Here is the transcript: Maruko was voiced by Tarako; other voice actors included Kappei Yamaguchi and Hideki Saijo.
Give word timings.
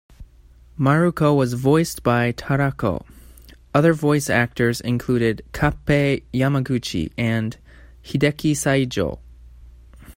Maruko 0.79 1.37
was 1.37 1.53
voiced 1.53 2.01
by 2.01 2.31
Tarako; 2.31 3.05
other 3.71 3.93
voice 3.93 4.31
actors 4.31 4.81
included 4.81 5.43
Kappei 5.53 6.23
Yamaguchi 6.33 7.11
and 7.19 7.55
Hideki 8.03 8.53
Saijo. 8.53 9.19